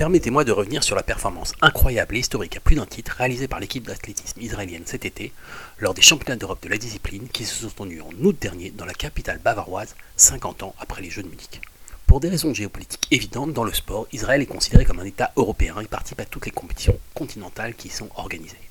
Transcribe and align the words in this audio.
Permettez-moi 0.00 0.44
de 0.44 0.52
revenir 0.52 0.82
sur 0.82 0.96
la 0.96 1.02
performance 1.02 1.52
incroyable 1.60 2.16
et 2.16 2.20
historique 2.20 2.56
à 2.56 2.60
plus 2.60 2.74
d'un 2.74 2.86
titre 2.86 3.12
réalisée 3.18 3.48
par 3.48 3.60
l'équipe 3.60 3.86
d'athlétisme 3.86 4.40
israélienne 4.40 4.84
cet 4.86 5.04
été 5.04 5.30
lors 5.78 5.92
des 5.92 6.00
championnats 6.00 6.38
d'Europe 6.38 6.62
de 6.62 6.70
la 6.70 6.78
discipline 6.78 7.28
qui 7.28 7.44
se 7.44 7.68
sont 7.68 7.84
tenus 7.84 8.00
en 8.00 8.24
août 8.24 8.34
dernier 8.40 8.70
dans 8.70 8.86
la 8.86 8.94
capitale 8.94 9.40
bavaroise, 9.44 9.94
50 10.16 10.62
ans 10.62 10.74
après 10.80 11.02
les 11.02 11.10
Jeux 11.10 11.22
de 11.22 11.28
Munich. 11.28 11.60
Pour 12.06 12.20
des 12.20 12.30
raisons 12.30 12.54
géopolitiques 12.54 13.08
évidentes, 13.10 13.52
dans 13.52 13.62
le 13.62 13.74
sport, 13.74 14.06
Israël 14.10 14.40
est 14.40 14.46
considéré 14.46 14.86
comme 14.86 15.00
un 15.00 15.04
État 15.04 15.32
européen 15.36 15.78
et 15.82 15.86
participe 15.86 16.20
à 16.20 16.24
toutes 16.24 16.46
les 16.46 16.50
compétitions 16.50 16.98
continentales 17.12 17.74
qui 17.74 17.88
y 17.88 17.90
sont 17.90 18.08
organisées. 18.16 18.69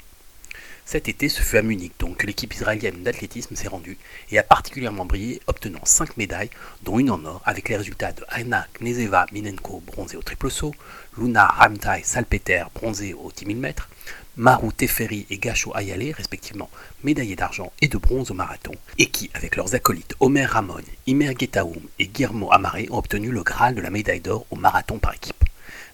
Cet 0.91 1.07
été, 1.07 1.29
ce 1.29 1.43
fut 1.43 1.57
à 1.57 1.61
Munich 1.61 1.93
donc 1.99 2.17
que 2.17 2.25
l'équipe 2.25 2.51
israélienne 2.51 3.03
d'athlétisme 3.03 3.55
s'est 3.55 3.67
rendue 3.67 3.99
et 4.31 4.39
a 4.39 4.43
particulièrement 4.43 5.05
brillé, 5.05 5.39
obtenant 5.45 5.85
5 5.85 6.17
médailles, 6.17 6.49
dont 6.81 6.97
une 6.97 7.11
en 7.11 7.23
or, 7.25 7.43
avec 7.45 7.69
les 7.69 7.77
résultats 7.77 8.11
de 8.11 8.23
Aina 8.35 8.65
Knezeva 8.81 9.27
Minenko, 9.31 9.83
bronzé 9.85 10.17
au 10.17 10.23
triple 10.23 10.49
saut, 10.49 10.73
Luna 11.15 11.45
Ramtai 11.45 12.01
Salpeter, 12.01 12.63
bronzé 12.73 13.13
au 13.13 13.31
10 13.31 13.45
000 13.45 13.59
mètres, 13.59 13.87
Maru 14.35 14.73
Teferi 14.73 15.27
et 15.29 15.37
Gacho 15.37 15.75
Ayale, 15.75 16.11
respectivement 16.11 16.71
médaillés 17.03 17.35
d'argent 17.35 17.71
et 17.81 17.87
de 17.87 17.99
bronze 17.99 18.31
au 18.31 18.33
marathon, 18.33 18.73
et 18.97 19.11
qui, 19.11 19.29
avec 19.35 19.57
leurs 19.57 19.75
acolytes 19.75 20.15
Omer 20.19 20.49
Ramon, 20.49 20.81
Imer 21.05 21.35
Getaoum 21.39 21.83
et 21.99 22.07
Guillermo 22.07 22.51
Amaré, 22.51 22.87
ont 22.89 22.97
obtenu 22.97 23.29
le 23.29 23.43
Graal 23.43 23.75
de 23.75 23.81
la 23.81 23.91
médaille 23.91 24.21
d'or 24.21 24.47
au 24.49 24.55
marathon 24.55 24.97
par 24.97 25.13
équipe. 25.13 25.43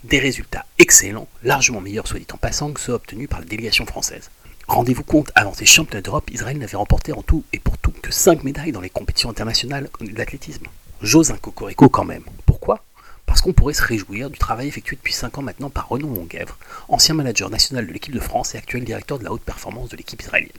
Des 0.06 0.20
résultats 0.20 0.66
excellents, 0.80 1.28
largement 1.44 1.82
meilleurs 1.82 2.08
soit 2.08 2.20
dit 2.20 2.28
en 2.32 2.38
passant 2.38 2.72
que 2.72 2.80
ceux 2.80 2.94
obtenus 2.94 3.28
par 3.28 3.42
la 3.42 3.46
délégation 3.46 3.86
française. 3.86 4.30
Rendez-vous 4.68 5.04
compte, 5.04 5.32
avant 5.36 5.54
ces 5.54 5.66
championnats 5.66 6.02
d'Europe, 6.02 6.32
Israël 6.32 6.58
n'avait 6.58 6.76
remporté 6.76 7.14
en 7.14 7.22
tout 7.22 7.44
et 7.54 7.60
pour 7.60 7.78
tout 7.78 7.94
que 8.02 8.12
5 8.12 8.44
médailles 8.44 8.72
dans 8.72 8.82
les 8.82 8.90
compétitions 8.90 9.30
internationales 9.30 9.90
d'athlétisme. 10.02 10.66
J'ose 11.02 11.30
un 11.30 11.38
cocorico 11.38 11.88
quand 11.88 12.04
même. 12.04 12.24
Pourquoi? 12.48 12.84
Parce 13.28 13.42
qu'on 13.42 13.54
pourrait 13.54 13.76
se 13.76 13.84
réjouir 13.84 14.32
du 14.32 14.40
travail 14.40 14.68
effectué 14.68 14.96
depuis 14.96 15.14
5 15.14 15.38
ans 15.38 15.44
maintenant 15.44 15.70
par 15.70 15.88
Renaud 15.90 16.14
Longuèvre, 16.14 16.58
ancien 16.90 17.14
manager 17.14 17.52
national 17.52 17.86
de 17.86 17.94
l'équipe 17.94 18.14
de 18.14 18.20
France 18.20 18.56
et 18.56 18.58
actuel 18.58 18.84
directeur 18.84 19.20
de 19.20 19.24
la 19.24 19.32
haute 19.32 19.44
performance 19.44 19.90
de 19.90 19.98
l'équipe 19.98 20.22
israélienne. 20.22 20.52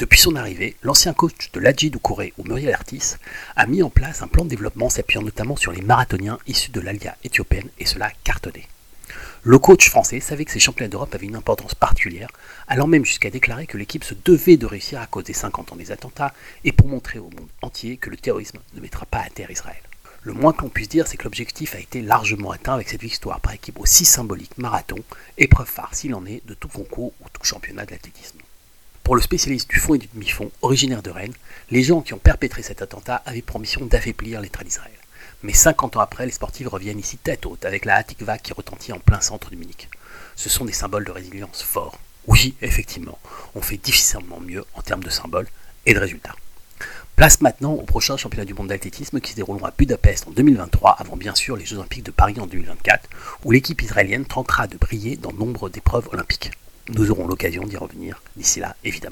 Depuis 0.00 0.18
son 0.18 0.34
arrivée, 0.34 0.74
l'ancien 0.82 1.12
coach 1.12 1.52
de 1.52 1.60
l'Adji 1.60 1.90
de 1.90 1.98
Corée 1.98 2.32
ou 2.38 2.44
Muriel 2.44 2.74
Artis 2.74 3.14
a 3.54 3.66
mis 3.66 3.84
en 3.84 3.90
place 3.90 4.22
un 4.22 4.26
plan 4.26 4.44
de 4.44 4.50
développement 4.50 4.88
s'appuyant 4.88 5.22
notamment 5.22 5.54
sur 5.54 5.70
les 5.70 5.82
marathoniens 5.82 6.38
issus 6.48 6.72
de 6.72 6.80
l'Alia 6.80 7.16
éthiopienne 7.22 7.68
et 7.78 7.86
cela 7.86 8.10
cartonné. 8.24 8.66
Le 9.44 9.58
coach 9.58 9.90
français 9.90 10.20
savait 10.20 10.44
que 10.44 10.52
ces 10.52 10.60
championnats 10.60 10.88
d'Europe 10.88 11.12
avaient 11.16 11.26
une 11.26 11.34
importance 11.34 11.74
particulière, 11.74 12.28
allant 12.68 12.86
même 12.86 13.04
jusqu'à 13.04 13.28
déclarer 13.28 13.66
que 13.66 13.76
l'équipe 13.76 14.04
se 14.04 14.14
devait 14.24 14.56
de 14.56 14.66
réussir 14.66 15.00
à 15.00 15.06
cause 15.06 15.24
des 15.24 15.32
50 15.32 15.72
ans 15.72 15.76
des 15.76 15.90
attentats 15.90 16.32
et 16.62 16.70
pour 16.70 16.86
montrer 16.86 17.18
au 17.18 17.24
monde 17.24 17.48
entier 17.60 17.96
que 17.96 18.08
le 18.08 18.16
terrorisme 18.16 18.60
ne 18.74 18.80
mettra 18.80 19.04
pas 19.04 19.18
à 19.18 19.28
terre 19.30 19.50
Israël. 19.50 19.82
Le 20.22 20.32
moins 20.32 20.52
que 20.52 20.62
l'on 20.62 20.68
puisse 20.68 20.88
dire, 20.88 21.08
c'est 21.08 21.16
que 21.16 21.24
l'objectif 21.24 21.74
a 21.74 21.80
été 21.80 22.02
largement 22.02 22.52
atteint 22.52 22.74
avec 22.74 22.88
cette 22.88 23.02
victoire 23.02 23.40
par 23.40 23.52
équipe 23.52 23.80
aussi 23.80 24.04
symbolique 24.04 24.56
marathon, 24.58 24.98
épreuve 25.36 25.66
phare 25.66 25.92
s'il 25.92 26.14
en 26.14 26.24
est 26.24 26.46
de 26.46 26.54
tout 26.54 26.68
concours 26.68 27.12
ou 27.20 27.24
tout 27.32 27.42
championnat 27.42 27.84
de 27.84 27.90
l'athlétisme. 27.90 28.38
Pour 29.02 29.16
le 29.16 29.22
spécialiste 29.22 29.68
du 29.68 29.80
fond 29.80 29.94
et 29.94 29.98
du 29.98 30.08
demi-fond, 30.14 30.52
originaire 30.62 31.02
de 31.02 31.10
Rennes, 31.10 31.34
les 31.72 31.82
gens 31.82 32.00
qui 32.00 32.14
ont 32.14 32.18
perpétré 32.18 32.62
cet 32.62 32.80
attentat 32.80 33.20
avaient 33.26 33.42
pour 33.42 33.58
mission 33.58 33.84
d'affaiblir 33.86 34.40
l'État 34.40 34.62
d'Israël. 34.62 34.92
Mais 35.42 35.52
50 35.52 35.96
ans 35.96 36.00
après, 36.00 36.24
les 36.24 36.32
sportifs 36.32 36.68
reviennent 36.68 37.00
ici 37.00 37.18
tête 37.18 37.46
haute 37.46 37.64
avec 37.64 37.84
la 37.84 37.96
Hatikva 37.96 38.38
qui 38.38 38.52
retentit 38.52 38.92
en 38.92 39.00
plein 39.00 39.20
centre 39.20 39.50
du 39.50 39.56
Munich. 39.56 39.88
Ce 40.36 40.48
sont 40.48 40.64
des 40.64 40.72
symboles 40.72 41.04
de 41.04 41.10
résilience 41.10 41.62
forts. 41.62 41.98
Oui, 42.28 42.54
effectivement, 42.62 43.18
on 43.56 43.60
fait 43.60 43.76
difficilement 43.76 44.38
mieux 44.38 44.64
en 44.74 44.82
termes 44.82 45.02
de 45.02 45.10
symboles 45.10 45.48
et 45.86 45.94
de 45.94 45.98
résultats. 45.98 46.36
Place 47.16 47.40
maintenant 47.40 47.72
au 47.72 47.82
prochain 47.82 48.16
championnat 48.16 48.44
du 48.44 48.54
monde 48.54 48.68
d'athlétisme 48.68 49.20
qui 49.20 49.32
se 49.32 49.36
dérouleront 49.36 49.66
à 49.66 49.72
Budapest 49.76 50.28
en 50.28 50.30
2023, 50.30 50.92
avant 50.92 51.16
bien 51.16 51.34
sûr 51.34 51.56
les 51.56 51.66
Jeux 51.66 51.78
Olympiques 51.78 52.06
de 52.06 52.10
Paris 52.12 52.38
en 52.38 52.46
2024, 52.46 53.08
où 53.44 53.50
l'équipe 53.50 53.82
israélienne 53.82 54.24
tentera 54.24 54.68
de 54.68 54.76
briller 54.76 55.16
dans 55.16 55.32
nombre 55.32 55.68
d'épreuves 55.68 56.08
olympiques. 56.12 56.52
Nous 56.88 57.10
aurons 57.10 57.26
l'occasion 57.26 57.64
d'y 57.64 57.76
revenir 57.76 58.22
d'ici 58.36 58.60
là, 58.60 58.76
évidemment. 58.84 59.10